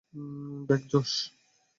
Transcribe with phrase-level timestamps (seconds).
[0.69, 1.11] Bake, Josh!